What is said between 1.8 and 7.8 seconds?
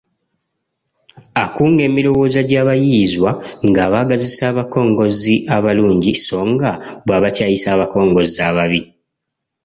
emirowooza gy’abayiiyizwa ng’abaagazisa abakongozzi abalungi so nga bw’abakyayisa